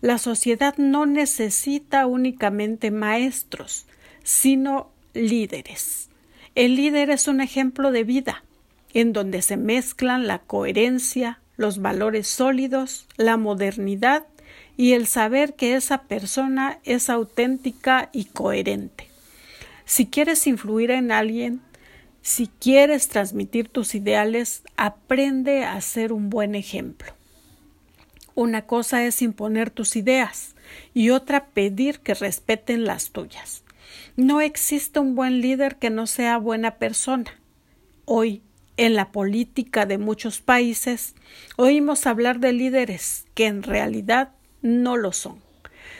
La 0.00 0.18
sociedad 0.18 0.74
no 0.76 1.06
necesita 1.06 2.06
únicamente 2.06 2.90
maestros, 2.90 3.86
sino 4.24 4.90
líderes. 5.12 6.08
El 6.56 6.74
líder 6.74 7.10
es 7.10 7.28
un 7.28 7.40
ejemplo 7.40 7.92
de 7.92 8.04
vida 8.04 8.44
en 8.94 9.12
donde 9.12 9.42
se 9.42 9.56
mezclan 9.56 10.26
la 10.26 10.40
coherencia, 10.40 11.40
los 11.56 11.80
valores 11.80 12.26
sólidos, 12.26 13.06
la 13.16 13.36
modernidad 13.36 14.26
y 14.76 14.92
el 14.92 15.06
saber 15.06 15.54
que 15.54 15.74
esa 15.74 16.02
persona 16.02 16.78
es 16.84 17.10
auténtica 17.10 18.08
y 18.12 18.24
coherente. 18.24 19.08
Si 19.84 20.06
quieres 20.06 20.46
influir 20.46 20.90
en 20.90 21.12
alguien, 21.12 21.60
si 22.22 22.46
quieres 22.46 23.08
transmitir 23.08 23.68
tus 23.68 23.94
ideales, 23.94 24.62
aprende 24.76 25.64
a 25.64 25.80
ser 25.80 26.12
un 26.12 26.30
buen 26.30 26.54
ejemplo. 26.54 27.12
Una 28.34 28.66
cosa 28.66 29.04
es 29.04 29.20
imponer 29.22 29.70
tus 29.70 29.96
ideas 29.96 30.54
y 30.94 31.10
otra 31.10 31.46
pedir 31.46 32.00
que 32.00 32.14
respeten 32.14 32.84
las 32.84 33.10
tuyas. 33.10 33.64
No 34.16 34.40
existe 34.40 35.00
un 35.00 35.14
buen 35.14 35.40
líder 35.40 35.76
que 35.76 35.90
no 35.90 36.06
sea 36.06 36.38
buena 36.38 36.76
persona. 36.76 37.38
Hoy 38.04 38.42
en 38.80 38.94
la 38.94 39.12
política 39.12 39.84
de 39.84 39.98
muchos 39.98 40.40
países, 40.40 41.14
oímos 41.56 42.06
hablar 42.06 42.40
de 42.40 42.54
líderes 42.54 43.26
que 43.34 43.46
en 43.46 43.62
realidad 43.62 44.30
no 44.62 44.96
lo 44.96 45.12
son. 45.12 45.38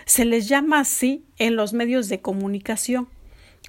Se 0.07 0.25
les 0.25 0.49
llama 0.49 0.81
así 0.81 1.23
en 1.37 1.57
los 1.57 1.75
medios 1.75 2.09
de 2.09 2.23
comunicación, 2.23 3.07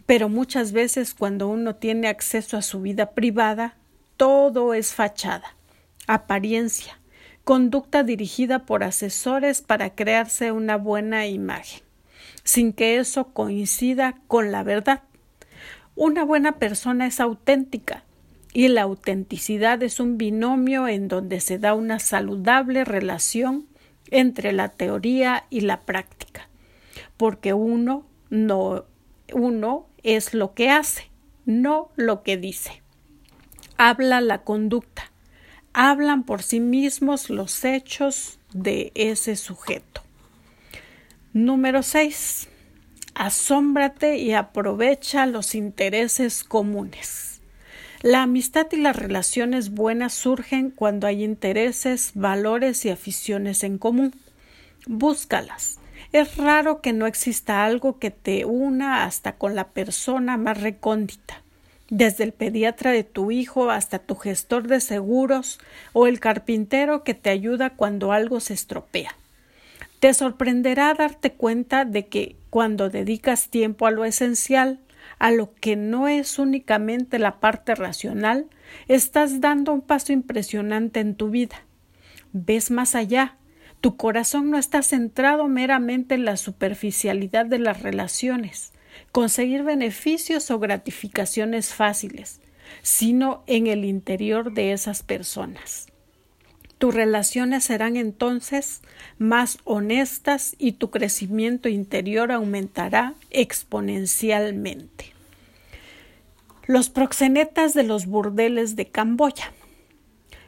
pero 0.05 0.29
muchas 0.29 0.71
veces 0.71 1.13
cuando 1.13 1.49
uno 1.49 1.75
tiene 1.75 2.07
acceso 2.07 2.55
a 2.55 2.61
su 2.61 2.79
vida 2.79 3.11
privada, 3.11 3.75
todo 4.15 4.73
es 4.73 4.93
fachada, 4.93 5.57
apariencia, 6.07 6.97
conducta 7.43 8.03
dirigida 8.03 8.65
por 8.65 8.81
asesores 8.81 9.61
para 9.61 9.93
crearse 9.93 10.53
una 10.53 10.77
buena 10.77 11.27
imagen, 11.27 11.81
sin 12.45 12.71
que 12.71 12.95
eso 12.95 13.33
coincida 13.33 14.21
con 14.29 14.53
la 14.53 14.63
verdad. 14.63 15.03
Una 15.95 16.23
buena 16.23 16.53
persona 16.53 17.07
es 17.07 17.19
auténtica, 17.19 18.05
y 18.53 18.67
la 18.67 18.83
autenticidad 18.83 19.81
es 19.83 19.99
un 19.99 20.17
binomio 20.17 20.87
en 20.87 21.07
donde 21.07 21.39
se 21.39 21.57
da 21.57 21.73
una 21.73 21.99
saludable 21.99 22.83
relación 22.83 23.67
entre 24.09 24.51
la 24.51 24.69
teoría 24.69 25.45
y 25.49 25.61
la 25.61 25.81
práctica, 25.81 26.49
porque 27.17 27.53
uno 27.53 28.05
no 28.29 28.85
uno 29.33 29.87
es 30.03 30.33
lo 30.33 30.53
que 30.53 30.69
hace, 30.69 31.09
no 31.45 31.91
lo 31.95 32.21
que 32.23 32.35
dice. 32.35 32.81
Habla 33.77 34.19
la 34.19 34.43
conducta, 34.43 35.11
hablan 35.73 36.23
por 36.23 36.43
sí 36.43 36.59
mismos 36.59 37.29
los 37.29 37.63
hechos 37.63 38.39
de 38.53 38.91
ese 38.95 39.37
sujeto. 39.37 40.01
Número 41.33 41.81
6. 41.81 42.49
Asómbrate 43.15 44.17
y 44.17 44.33
aprovecha 44.33 45.25
los 45.25 45.55
intereses 45.55 46.43
comunes. 46.43 47.30
La 48.03 48.23
amistad 48.23 48.65
y 48.71 48.77
las 48.77 48.95
relaciones 48.95 49.69
buenas 49.69 50.13
surgen 50.13 50.71
cuando 50.71 51.05
hay 51.05 51.23
intereses, 51.23 52.13
valores 52.15 52.83
y 52.85 52.89
aficiones 52.89 53.63
en 53.63 53.77
común. 53.77 54.11
Búscalas. 54.87 55.77
Es 56.11 56.35
raro 56.37 56.81
que 56.81 56.93
no 56.93 57.05
exista 57.05 57.63
algo 57.63 57.99
que 57.99 58.09
te 58.09 58.45
una 58.45 59.05
hasta 59.05 59.33
con 59.33 59.53
la 59.53 59.67
persona 59.67 60.35
más 60.37 60.59
recóndita. 60.59 61.43
desde 61.91 62.23
el 62.23 62.31
pediatra 62.31 62.91
de 62.91 63.03
tu 63.03 63.31
hijo 63.31 63.69
hasta 63.69 63.99
tu 63.99 64.15
gestor 64.15 64.67
de 64.67 64.79
seguros 64.79 65.59
o 65.91 66.07
el 66.07 66.21
carpintero 66.21 67.03
que 67.03 67.13
te 67.13 67.29
ayuda 67.29 67.71
cuando 67.71 68.13
algo 68.13 68.39
se 68.39 68.53
estropea. 68.53 69.13
Te 69.99 70.13
sorprenderá 70.13 70.93
darte 70.93 71.33
cuenta 71.33 71.83
de 71.83 72.07
que 72.07 72.37
cuando 72.49 72.89
dedicas 72.89 73.49
tiempo 73.49 73.85
a 73.85 73.91
lo 73.91 74.05
esencial, 74.05 74.79
a 75.21 75.29
lo 75.31 75.53
que 75.53 75.75
no 75.75 76.07
es 76.07 76.39
únicamente 76.39 77.19
la 77.19 77.39
parte 77.39 77.75
racional, 77.75 78.47
estás 78.87 79.39
dando 79.39 79.71
un 79.71 79.81
paso 79.81 80.13
impresionante 80.13 80.99
en 80.99 81.15
tu 81.15 81.29
vida. 81.29 81.65
Ves 82.33 82.71
más 82.71 82.95
allá. 82.95 83.37
Tu 83.81 83.97
corazón 83.97 84.49
no 84.49 84.57
está 84.57 84.81
centrado 84.81 85.47
meramente 85.47 86.15
en 86.15 86.25
la 86.25 86.37
superficialidad 86.37 87.45
de 87.45 87.59
las 87.59 87.81
relaciones 87.83 88.73
conseguir 89.11 89.63
beneficios 89.63 90.51
o 90.51 90.59
gratificaciones 90.59 91.73
fáciles, 91.73 92.41
sino 92.81 93.43
en 93.47 93.67
el 93.67 93.85
interior 93.85 94.53
de 94.53 94.73
esas 94.73 95.03
personas. 95.03 95.90
Tus 96.81 96.95
relaciones 96.95 97.65
serán 97.65 97.95
entonces 97.95 98.81
más 99.19 99.59
honestas 99.65 100.55
y 100.57 100.71
tu 100.71 100.89
crecimiento 100.89 101.69
interior 101.69 102.31
aumentará 102.31 103.13
exponencialmente. 103.29 105.13
Los 106.65 106.89
proxenetas 106.89 107.75
de 107.75 107.83
los 107.83 108.07
burdeles 108.07 108.75
de 108.75 108.87
Camboya. 108.87 109.53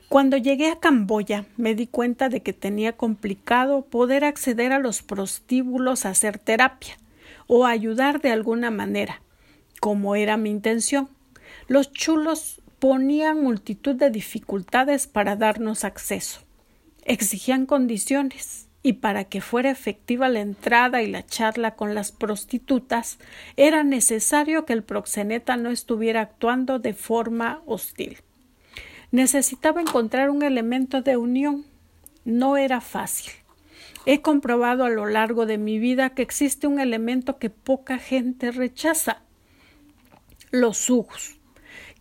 Cuando 0.10 0.36
llegué 0.36 0.72
a 0.72 0.80
Camboya 0.80 1.46
me 1.56 1.76
di 1.76 1.86
cuenta 1.86 2.30
de 2.30 2.42
que 2.42 2.52
tenía 2.52 2.94
complicado 2.94 3.84
poder 3.84 4.26
acceder 4.26 4.72
a 4.72 4.80
los 4.80 5.04
prostíbulos 5.04 6.04
a 6.04 6.10
hacer 6.10 6.40
terapia 6.40 6.98
o 7.46 7.68
ayudar 7.68 8.22
de 8.22 8.32
alguna 8.32 8.72
manera, 8.72 9.22
como 9.80 10.16
era 10.16 10.38
mi 10.38 10.50
intención. 10.50 11.10
Los 11.68 11.92
chulos 11.92 12.63
ponían 12.84 13.42
multitud 13.42 13.96
de 13.96 14.10
dificultades 14.10 15.08
para 15.08 15.38
darnos 15.38 15.86
acceso. 15.86 16.42
Exigían 17.06 17.66
condiciones, 17.66 18.68
y 18.82 18.92
para 18.92 19.24
que 19.24 19.40
fuera 19.40 19.72
efectiva 19.72 20.28
la 20.28 20.42
entrada 20.42 21.02
y 21.02 21.08
la 21.08 21.26
charla 21.26 21.76
con 21.76 21.96
las 21.96 22.12
prostitutas, 22.12 23.20
era 23.56 23.86
necesario 23.86 24.66
que 24.66 24.74
el 24.74 24.84
proxeneta 24.84 25.56
no 25.56 25.70
estuviera 25.70 26.20
actuando 26.20 26.78
de 26.78 26.94
forma 26.94 27.62
hostil. 27.66 28.18
Necesitaba 29.12 29.80
encontrar 29.80 30.30
un 30.30 30.44
elemento 30.44 31.02
de 31.02 31.16
unión. 31.16 31.64
No 32.26 32.58
era 32.58 32.82
fácil. 32.82 33.32
He 34.06 34.22
comprobado 34.22 34.84
a 34.84 34.90
lo 34.90 35.06
largo 35.06 35.46
de 35.46 35.58
mi 35.58 35.80
vida 35.80 36.10
que 36.10 36.22
existe 36.22 36.68
un 36.68 36.82
elemento 36.82 37.38
que 37.38 37.50
poca 37.50 37.98
gente 37.98 38.52
rechaza 38.52 39.22
los 40.52 40.90
ojos. 40.90 41.38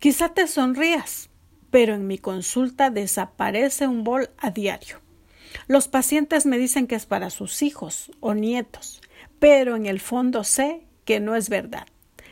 Quizá 0.03 0.27
te 0.27 0.47
sonrías, 0.47 1.29
pero 1.71 1.95
en 1.95 2.07
mi 2.07 2.17
consulta 2.17 2.89
desaparece 2.89 3.87
un 3.87 4.03
bol 4.03 4.31
a 4.37 4.51
diario. 4.51 4.99
Los 5.67 5.87
pacientes 5.87 6.45
me 6.45 6.57
dicen 6.57 6.87
que 6.87 6.95
es 6.95 7.05
para 7.05 7.29
sus 7.29 7.61
hijos 7.61 8.11
o 8.19 8.33
nietos, 8.33 9.01
pero 9.39 9.77
en 9.77 9.85
el 9.85 10.01
fondo 10.01 10.43
sé 10.43 10.81
que 11.05 11.21
no 11.21 11.37
es 11.37 11.47
verdad. 11.47 11.87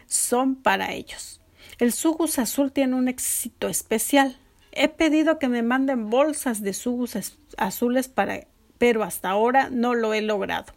Son 0.06 0.56
para 0.56 0.92
ellos. 0.92 1.40
El 1.78 1.94
sugus 1.94 2.40
azul 2.40 2.74
tiene 2.74 2.98
un 2.98 3.08
éxito 3.08 3.70
especial. 3.70 4.38
He 4.74 4.90
pedido 4.90 5.40
que 5.40 5.48
me 5.48 5.64
manden 5.64 6.10
bolsas 6.10 6.62
de 6.62 6.74
sugus 6.74 7.16
azules 7.56 8.12
pero 8.80 9.04
hasta 9.04 9.30
ahora 9.30 9.70
no 9.70 9.96
lo 9.96 10.14
he 10.14 10.20
logrado. 10.20 10.74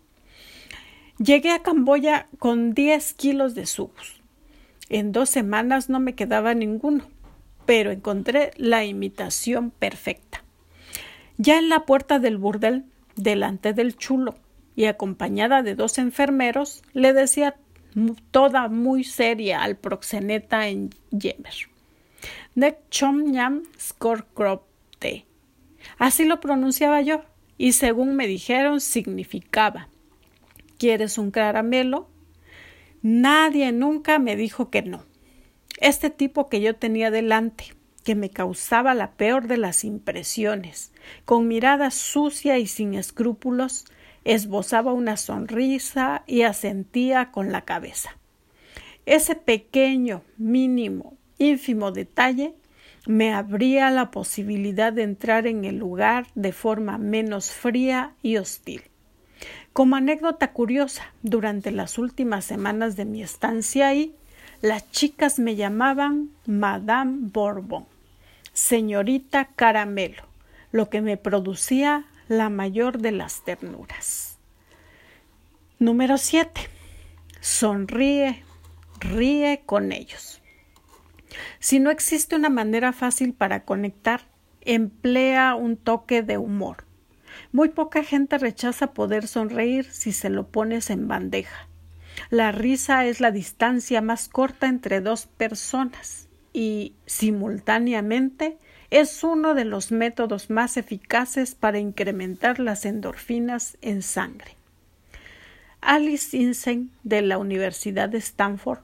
Llegué 1.18 1.50
a 1.50 1.64
Camboya 1.64 2.28
con 2.38 2.72
10 2.72 3.14
kilos 3.14 3.56
de 3.56 3.66
subos. 3.66 4.23
En 4.94 5.10
dos 5.10 5.28
semanas 5.28 5.88
no 5.88 5.98
me 5.98 6.14
quedaba 6.14 6.54
ninguno, 6.54 7.02
pero 7.66 7.90
encontré 7.90 8.52
la 8.56 8.84
imitación 8.84 9.72
perfecta. 9.72 10.44
Ya 11.36 11.58
en 11.58 11.68
la 11.68 11.84
puerta 11.84 12.20
del 12.20 12.38
burdel, 12.38 12.84
delante 13.16 13.72
del 13.72 13.96
chulo, 13.96 14.36
y 14.76 14.84
acompañada 14.84 15.64
de 15.64 15.74
dos 15.74 15.98
enfermeros, 15.98 16.84
le 16.92 17.12
decía 17.12 17.56
toda 18.30 18.68
muy 18.68 19.02
seria 19.02 19.64
al 19.64 19.74
proxeneta 19.74 20.68
en 20.68 20.90
Yemer. 21.10 21.54
Nek 22.54 22.78
chom 22.88 23.32
nyam 23.32 23.64
Así 25.98 26.24
lo 26.24 26.38
pronunciaba 26.38 27.00
yo, 27.00 27.24
y 27.58 27.72
según 27.72 28.14
me 28.14 28.28
dijeron 28.28 28.80
significaba 28.80 29.88
¿Quieres 30.78 31.18
un 31.18 31.32
caramelo? 31.32 32.13
Nadie 33.06 33.70
nunca 33.70 34.18
me 34.18 34.34
dijo 34.34 34.70
que 34.70 34.80
no. 34.80 35.04
Este 35.78 36.08
tipo 36.08 36.48
que 36.48 36.62
yo 36.62 36.74
tenía 36.76 37.10
delante, 37.10 37.74
que 38.02 38.14
me 38.14 38.30
causaba 38.30 38.94
la 38.94 39.10
peor 39.10 39.46
de 39.46 39.58
las 39.58 39.84
impresiones, 39.84 40.90
con 41.26 41.46
mirada 41.46 41.90
sucia 41.90 42.56
y 42.56 42.66
sin 42.66 42.94
escrúpulos, 42.94 43.84
esbozaba 44.24 44.94
una 44.94 45.18
sonrisa 45.18 46.24
y 46.26 46.44
asentía 46.44 47.30
con 47.30 47.52
la 47.52 47.66
cabeza. 47.66 48.16
Ese 49.04 49.34
pequeño, 49.34 50.22
mínimo, 50.38 51.18
ínfimo 51.36 51.92
detalle 51.92 52.54
me 53.06 53.34
abría 53.34 53.90
la 53.90 54.10
posibilidad 54.10 54.94
de 54.94 55.02
entrar 55.02 55.46
en 55.46 55.66
el 55.66 55.76
lugar 55.76 56.28
de 56.34 56.52
forma 56.52 56.96
menos 56.96 57.52
fría 57.52 58.14
y 58.22 58.38
hostil. 58.38 58.80
Como 59.74 59.96
anécdota 59.96 60.52
curiosa, 60.52 61.12
durante 61.24 61.72
las 61.72 61.98
últimas 61.98 62.44
semanas 62.44 62.94
de 62.94 63.04
mi 63.04 63.24
estancia 63.24 63.88
ahí, 63.88 64.14
las 64.62 64.88
chicas 64.92 65.40
me 65.40 65.56
llamaban 65.56 66.30
Madame 66.46 67.16
Bourbon, 67.32 67.84
señorita 68.52 69.48
Caramelo, 69.56 70.22
lo 70.70 70.90
que 70.90 71.00
me 71.00 71.16
producía 71.16 72.04
la 72.28 72.50
mayor 72.50 72.98
de 72.98 73.10
las 73.10 73.42
ternuras. 73.42 74.38
Número 75.80 76.18
7. 76.18 76.60
Sonríe, 77.40 78.44
ríe 79.00 79.62
con 79.66 79.90
ellos. 79.90 80.40
Si 81.58 81.80
no 81.80 81.90
existe 81.90 82.36
una 82.36 82.48
manera 82.48 82.92
fácil 82.92 83.34
para 83.34 83.64
conectar, 83.64 84.20
emplea 84.60 85.56
un 85.56 85.76
toque 85.76 86.22
de 86.22 86.38
humor. 86.38 86.84
Muy 87.54 87.68
poca 87.68 88.02
gente 88.02 88.36
rechaza 88.36 88.94
poder 88.94 89.28
sonreír 89.28 89.84
si 89.84 90.10
se 90.10 90.28
lo 90.28 90.48
pones 90.48 90.90
en 90.90 91.06
bandeja. 91.06 91.68
La 92.28 92.50
risa 92.50 93.06
es 93.06 93.20
la 93.20 93.30
distancia 93.30 94.00
más 94.00 94.28
corta 94.28 94.66
entre 94.66 95.00
dos 95.00 95.26
personas 95.26 96.28
y, 96.52 96.94
simultáneamente, 97.06 98.58
es 98.90 99.22
uno 99.22 99.54
de 99.54 99.64
los 99.64 99.92
métodos 99.92 100.50
más 100.50 100.76
eficaces 100.76 101.54
para 101.54 101.78
incrementar 101.78 102.58
las 102.58 102.84
endorfinas 102.84 103.78
en 103.82 104.02
sangre. 104.02 104.56
Alice 105.80 106.36
Insen 106.36 106.90
de 107.04 107.22
la 107.22 107.38
Universidad 107.38 108.08
de 108.08 108.18
Stanford 108.18 108.80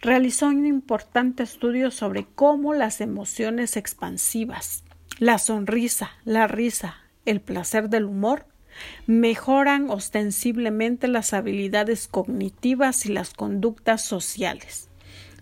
realizó 0.00 0.46
un 0.46 0.64
importante 0.64 1.42
estudio 1.42 1.90
sobre 1.90 2.26
cómo 2.34 2.72
las 2.72 3.02
emociones 3.02 3.76
expansivas, 3.76 4.82
la 5.18 5.36
sonrisa, 5.36 6.12
la 6.24 6.46
risa, 6.46 7.03
el 7.24 7.40
placer 7.40 7.88
del 7.88 8.04
humor, 8.04 8.46
mejoran 9.06 9.90
ostensiblemente 9.90 11.08
las 11.08 11.32
habilidades 11.32 12.08
cognitivas 12.08 13.06
y 13.06 13.12
las 13.12 13.32
conductas 13.32 14.02
sociales. 14.02 14.88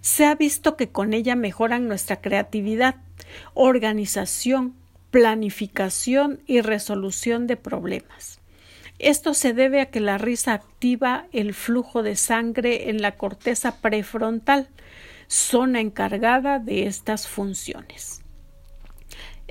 Se 0.01 0.27
ha 0.27 0.35
visto 0.35 0.77
que 0.77 0.89
con 0.89 1.13
ella 1.15 1.37
mejoran 1.37 1.87
nuestra 1.89 2.21
creatividad, 2.21 2.97
organización, 3.55 4.75
planificación 5.11 6.41
y 6.47 6.61
resolución 6.61 7.47
de 7.47 7.57
problemas. 7.57 8.41
Esto 8.99 9.35
se 9.35 9.53
debe 9.53 9.81
a 9.81 9.87
que 9.87 10.01
la 10.01 10.19
risa 10.19 10.55
activa 10.55 11.27
el 11.33 11.55
flujo 11.55 12.03
de 12.03 12.17
sangre 12.17 12.89
en 12.89 13.03
la 13.03 13.17
corteza 13.17 13.81
prefrontal, 13.81 14.69
zona 15.27 15.81
encargada 15.81 16.59
de 16.59 16.87
estas 16.87 17.27
funciones. 17.27 18.22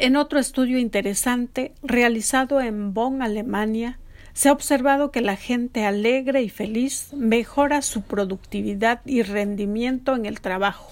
En 0.02 0.16
otro 0.16 0.40
estudio 0.40 0.80
interesante, 0.80 1.76
realizado 1.84 2.60
en 2.60 2.92
Bonn, 2.92 3.22
Alemania, 3.22 4.00
se 4.34 4.50
ha 4.50 4.52
observado 4.52 5.12
que 5.12 5.22
la 5.22 5.36
gente 5.36 5.86
alegre 5.86 6.42
y 6.42 6.50
feliz 6.50 7.14
mejora 7.14 7.84
su 7.84 8.02
productividad 8.02 9.02
y 9.06 9.22
rendimiento 9.22 10.16
en 10.16 10.26
el 10.26 10.42
trabajo. 10.42 10.92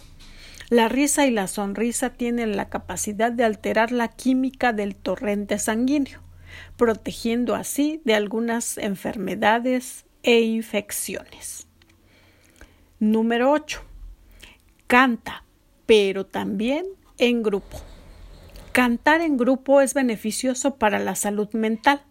La 0.70 0.90
risa 0.90 1.26
y 1.26 1.32
la 1.32 1.48
sonrisa 1.48 2.12
tienen 2.12 2.56
la 2.56 2.70
capacidad 2.70 3.32
de 3.32 3.46
alterar 3.46 3.92
la 3.92 4.10
química 4.10 4.74
del 4.74 4.96
torrente 4.96 5.58
sanguíneo 5.58 6.22
protegiendo 6.78 7.56
así 7.56 8.04
de 8.06 8.14
algunas 8.14 8.78
enfermedades 8.78 10.06
e 10.22 10.42
infecciones. 10.42 11.68
Número 13.00 13.52
8. 13.54 13.82
Canta, 14.86 15.46
pero 15.88 16.28
también 16.28 16.86
en 17.18 17.42
grupo. 17.42 17.89
Cantar 18.72 19.22
en 19.22 19.38
grupo 19.38 19.82
es 19.82 19.96
beneficioso 19.96 20.76
para 20.76 21.00
la 21.00 21.16
salud 21.16 21.50
mental. 21.54 22.04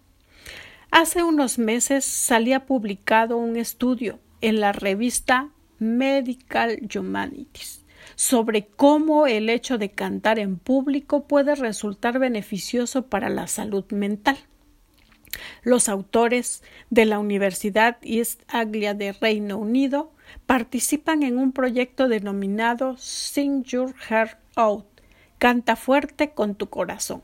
Hace 0.90 1.23
unos 1.23 1.59
meses 1.59 2.05
salía 2.05 2.66
publicado 2.66 3.37
un 3.37 3.57
estudio 3.57 4.18
en 4.40 4.61
la 4.61 4.73
revista 4.73 5.51
Medical 5.79 6.81
Humanities 6.92 7.85
sobre 8.16 8.66
cómo 8.66 9.29
el 9.29 9.49
hecho 9.49 9.79
de 9.79 9.92
cantar 9.92 10.40
en 10.40 10.59
público 10.59 11.29
puede 11.29 11.55
resultar 11.55 12.18
beneficioso 12.18 13.07
para 13.07 13.29
la 13.29 13.47
salud 13.47 13.85
mental. 13.92 14.37
Los 15.62 15.88
autores 15.88 16.64
de 16.90 17.05
la 17.05 17.21
Universidad 17.21 17.99
East 18.03 18.42
Anglia 18.49 18.94
de 18.94 19.12
Reino 19.12 19.59
Unido 19.59 20.12
participan 20.47 21.23
en 21.23 21.38
un 21.38 21.53
proyecto 21.53 22.09
denominado 22.09 22.97
Sing 22.97 23.62
Your 23.62 23.94
Heart 23.94 24.38
Out, 24.57 24.98
Canta 25.38 25.77
fuerte 25.77 26.31
con 26.31 26.55
tu 26.55 26.68
corazón, 26.68 27.22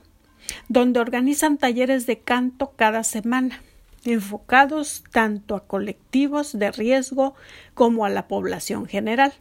donde 0.68 1.00
organizan 1.00 1.59
talleres 1.59 2.07
de 2.07 2.20
canto 2.20 2.72
cada 2.77 3.05
semana, 3.05 3.61
enfocados 4.05 5.05
tanto 5.11 5.57
a 5.57 5.66
colectivos 5.66 6.59
de 6.59 6.70
riesgo 6.70 7.35
como 7.74 8.05
a 8.05 8.11
la 8.11 8.29
población 8.29 8.87
general. 8.87 9.33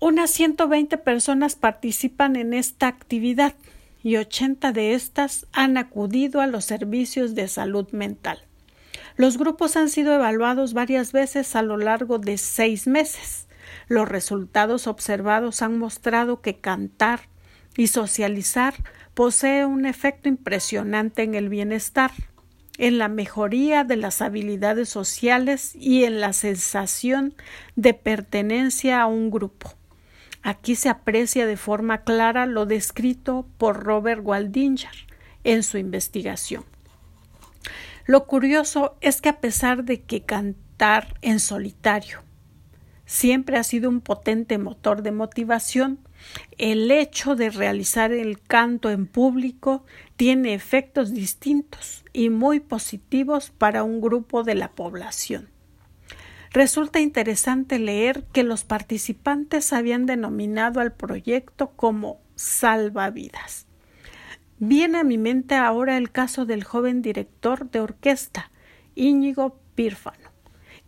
Unas 0.00 0.30
120 0.30 0.98
personas 0.98 1.54
participan 1.54 2.34
en 2.34 2.54
esta 2.54 2.88
actividad 2.88 3.54
y 4.02 4.16
80 4.16 4.72
de 4.72 4.94
estas 4.94 5.46
han 5.52 5.76
acudido 5.76 6.40
a 6.40 6.48
los 6.48 6.64
servicios 6.64 7.36
de 7.36 7.46
salud 7.46 7.88
mental. 7.92 8.40
Los 9.16 9.38
grupos 9.38 9.76
han 9.76 9.88
sido 9.88 10.14
evaluados 10.14 10.74
varias 10.74 11.12
veces 11.12 11.54
a 11.54 11.62
lo 11.62 11.76
largo 11.76 12.18
de 12.18 12.38
seis 12.38 12.86
meses. 12.86 13.46
Los 13.86 14.08
resultados 14.08 14.86
observados 14.86 15.62
han 15.62 15.78
mostrado 15.78 16.40
que 16.40 16.56
cantar 16.56 17.20
y 17.76 17.88
socializar 17.88 18.74
posee 19.14 19.64
un 19.64 19.86
efecto 19.86 20.28
impresionante 20.28 21.22
en 21.22 21.34
el 21.34 21.48
bienestar, 21.48 22.10
en 22.78 22.98
la 22.98 23.08
mejoría 23.08 23.84
de 23.84 23.96
las 23.96 24.22
habilidades 24.22 24.88
sociales 24.88 25.74
y 25.74 26.04
en 26.04 26.20
la 26.20 26.32
sensación 26.32 27.34
de 27.76 27.94
pertenencia 27.94 29.02
a 29.02 29.06
un 29.06 29.30
grupo. 29.30 29.74
Aquí 30.42 30.74
se 30.74 30.88
aprecia 30.88 31.46
de 31.46 31.56
forma 31.56 32.02
clara 32.02 32.46
lo 32.46 32.66
descrito 32.66 33.46
por 33.58 33.84
Robert 33.84 34.22
Waldinger 34.24 35.06
en 35.44 35.62
su 35.62 35.78
investigación. 35.78 36.64
Lo 38.06 38.26
curioso 38.26 38.96
es 39.00 39.20
que 39.20 39.28
a 39.28 39.40
pesar 39.40 39.84
de 39.84 40.02
que 40.02 40.22
cantar 40.22 41.14
en 41.22 41.38
solitario 41.38 42.22
siempre 43.06 43.56
ha 43.56 43.62
sido 43.62 43.88
un 43.88 44.00
potente 44.00 44.58
motor 44.58 45.02
de 45.02 45.12
motivación, 45.12 46.00
el 46.58 46.90
hecho 46.90 47.34
de 47.34 47.50
realizar 47.50 48.12
el 48.12 48.40
canto 48.40 48.90
en 48.90 49.06
público 49.06 49.84
tiene 50.16 50.54
efectos 50.54 51.12
distintos 51.12 52.04
y 52.12 52.30
muy 52.30 52.60
positivos 52.60 53.50
para 53.50 53.82
un 53.82 54.00
grupo 54.00 54.44
de 54.44 54.54
la 54.54 54.70
población. 54.72 55.48
Resulta 56.52 57.00
interesante 57.00 57.78
leer 57.78 58.24
que 58.32 58.42
los 58.42 58.64
participantes 58.64 59.72
habían 59.72 60.04
denominado 60.04 60.80
al 60.80 60.92
proyecto 60.92 61.70
como 61.70 62.20
Salvavidas. 62.34 63.66
Viene 64.58 64.98
a 64.98 65.04
mi 65.04 65.18
mente 65.18 65.54
ahora 65.54 65.96
el 65.96 66.12
caso 66.12 66.44
del 66.44 66.62
joven 66.62 67.00
director 67.00 67.70
de 67.70 67.80
orquesta, 67.80 68.50
Íñigo 68.94 69.58
Pírfano, 69.74 70.30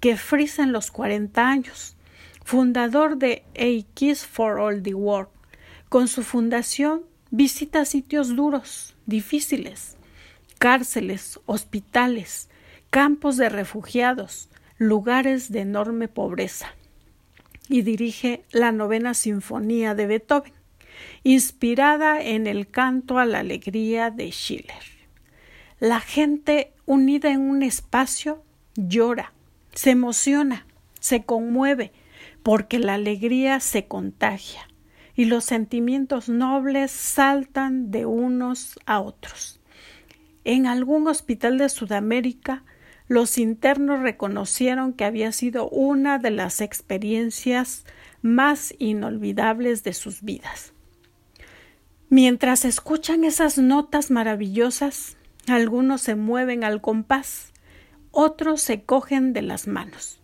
que 0.01 0.17
frisa 0.17 0.63
en 0.63 0.73
los 0.73 0.91
40 0.91 1.49
años, 1.49 1.94
fundador 2.45 3.17
de 3.17 3.43
A 3.57 4.15
for 4.17 4.61
All 4.61 4.83
the 4.83 4.95
World. 4.95 5.31
Con 5.89 6.09
su 6.09 6.23
fundación 6.23 7.03
visita 7.31 7.85
sitios 7.85 8.37
duros, 8.37 8.95
difíciles, 9.07 9.97
cárceles, 10.59 11.41
hospitales, 11.47 12.49
campos 12.91 13.37
de 13.37 13.49
refugiados, 13.49 14.49
lugares 14.79 15.51
de 15.51 15.61
enorme 15.61 16.09
pobreza 16.09 16.75
y 17.69 17.83
dirige 17.83 18.45
la 18.53 18.73
novena 18.73 19.15
sinfonía 19.15 19.95
de 19.95 20.07
Beethoven, 20.07 20.53
inspirada 21.23 22.23
en 22.23 22.47
el 22.47 22.69
canto 22.69 23.19
a 23.19 23.25
la 23.25 23.41
alegría 23.41 24.11
de 24.11 24.31
Schiller. 24.31 24.85
La 25.81 26.01
gente 26.01 26.73
unida 26.87 27.31
en 27.31 27.41
un 27.41 27.63
espacio 27.63 28.43
llora, 28.77 29.33
se 29.73 29.91
emociona, 29.91 30.67
se 31.01 31.25
conmueve, 31.25 31.93
porque 32.45 32.79
la 32.79 32.95
alegría 32.95 33.59
se 33.59 33.87
contagia 33.87 34.69
y 35.17 35.25
los 35.25 35.45
sentimientos 35.45 36.29
nobles 36.29 36.91
saltan 36.91 37.91
de 37.91 38.05
unos 38.05 38.79
a 38.85 39.01
otros. 39.01 39.61
En 40.45 40.67
algún 40.67 41.09
hospital 41.09 41.57
de 41.57 41.71
Sudamérica 41.71 42.63
los 43.09 43.39
internos 43.39 44.01
reconocieron 44.01 44.93
que 44.93 45.07
había 45.07 45.33
sido 45.33 45.71
una 45.71 46.19
de 46.19 46.31
las 46.31 46.61
experiencias 46.61 47.87
más 48.21 48.75
inolvidables 48.79 49.83
de 49.83 49.95
sus 49.95 50.23
vidas. 50.23 50.75
Mientras 52.11 52.67
escuchan 52.67 53.25
esas 53.25 53.57
notas 53.57 54.11
maravillosas, 54.11 55.17
algunos 55.49 56.03
se 56.03 56.15
mueven 56.15 56.63
al 56.63 56.83
compás, 56.83 57.53
otros 58.11 58.61
se 58.61 58.83
cogen 58.83 59.33
de 59.33 59.43
las 59.43 59.67
manos. 59.67 60.21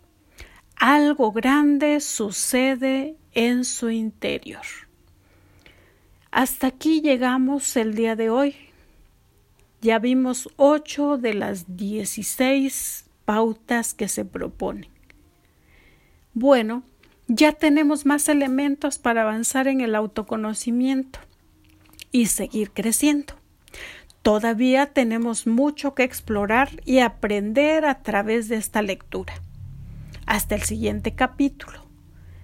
Algo 0.81 1.31
grande 1.31 2.01
sucede 2.01 3.15
en 3.35 3.67
su 3.67 3.91
interior. 3.91 4.65
Hasta 6.31 6.69
aquí 6.69 7.03
llegamos 7.03 7.77
el 7.77 7.95
día 7.95 8.17
de 8.17 8.31
hoy. 8.31 8.57
Ya 9.83 9.99
vimos 9.99 10.49
ocho 10.57 11.19
de 11.19 11.35
las 11.35 11.77
dieciséis 11.77 13.05
pautas 13.27 13.93
que 13.93 14.09
se 14.09 14.25
proponen. 14.25 14.89
Bueno, 16.33 16.83
ya 17.29 17.53
tenemos 17.53 18.07
más 18.07 18.27
elementos 18.31 18.99
para 18.99 19.21
avanzar 19.21 19.69
en 19.69 19.83
el 19.83 19.95
autoconocimiento 19.95 21.19
y 22.11 22.29
seguir 22.29 22.71
creciendo. 22.71 23.35
Todavía 24.23 24.87
tenemos 24.87 25.47
mucho 25.47 25.95
que 25.95 26.05
explorar 26.05 26.71
y 26.87 27.01
aprender 27.01 27.85
a 27.85 28.03
través 28.03 28.49
de 28.49 28.57
esta 28.57 28.81
lectura. 28.81 29.35
Hasta 30.31 30.55
el 30.55 30.63
siguiente 30.63 31.17
capítulo 31.17 31.85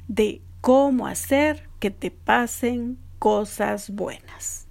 de 0.08 0.42
cómo 0.60 1.06
hacer 1.06 1.68
que 1.78 1.92
te 1.92 2.10
pasen 2.10 2.98
cosas 3.20 3.90
buenas. 3.90 4.65